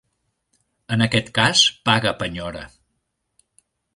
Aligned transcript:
En 0.95 1.05
aquest 1.07 1.29
cas, 1.35 1.61
paga 1.89 2.15
penyora. 2.23 2.63